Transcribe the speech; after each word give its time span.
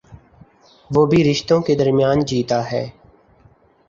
وہ 0.89 1.05
بھی 1.05 1.19
رشتوں 1.31 1.59
کے 1.61 1.75
درمیان 1.75 2.23
جیتا 2.25 2.59
ہے۔ 2.71 2.83